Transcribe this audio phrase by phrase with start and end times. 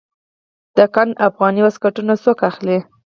[0.77, 2.77] د ګنډ افغاني واسکټونه څوک اخلي؟